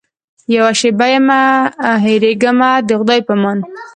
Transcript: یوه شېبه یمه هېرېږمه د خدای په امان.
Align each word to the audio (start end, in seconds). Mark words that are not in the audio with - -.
یوه 0.55 0.71
شېبه 0.79 1.07
یمه 1.13 1.41
هېرېږمه 2.03 2.71
د 2.87 2.89
خدای 2.99 3.19
په 3.27 3.33
امان. 3.37 3.57